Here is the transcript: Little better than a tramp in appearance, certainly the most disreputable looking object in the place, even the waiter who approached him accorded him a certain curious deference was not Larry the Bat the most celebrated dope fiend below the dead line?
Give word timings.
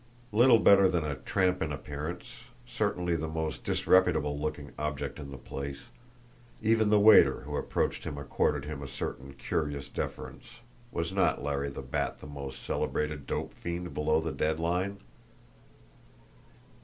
Little 0.31 0.57
better 0.57 0.89
than 0.89 1.05
a 1.05 1.13
tramp 1.13 1.61
in 1.61 1.71
appearance, 1.71 2.37
certainly 2.65 3.15
the 3.15 3.27
most 3.27 3.63
disreputable 3.63 4.35
looking 4.35 4.71
object 4.79 5.19
in 5.19 5.29
the 5.29 5.37
place, 5.37 5.81
even 6.59 6.89
the 6.89 6.99
waiter 6.99 7.41
who 7.41 7.55
approached 7.55 8.03
him 8.03 8.17
accorded 8.17 8.65
him 8.65 8.81
a 8.81 8.87
certain 8.87 9.33
curious 9.33 9.87
deference 9.89 10.55
was 10.91 11.13
not 11.13 11.43
Larry 11.43 11.69
the 11.69 11.83
Bat 11.83 12.17
the 12.17 12.25
most 12.25 12.63
celebrated 12.63 13.27
dope 13.27 13.53
fiend 13.53 13.93
below 13.93 14.19
the 14.19 14.31
dead 14.31 14.59
line? 14.59 14.97